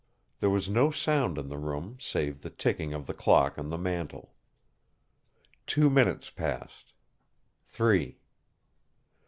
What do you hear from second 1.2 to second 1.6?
in the